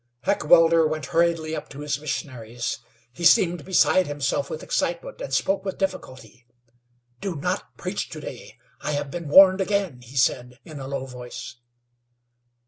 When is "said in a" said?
10.15-10.87